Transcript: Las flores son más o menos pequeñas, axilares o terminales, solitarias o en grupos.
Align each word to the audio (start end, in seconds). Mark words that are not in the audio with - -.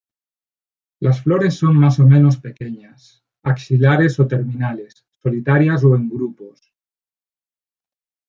Las 0.99 1.21
flores 1.21 1.53
son 1.53 1.77
más 1.77 1.99
o 1.99 2.07
menos 2.07 2.37
pequeñas, 2.37 3.23
axilares 3.43 4.19
o 4.19 4.27
terminales, 4.27 5.05
solitarias 5.21 5.83
o 5.83 5.95
en 5.95 6.09
grupos. 6.09 6.73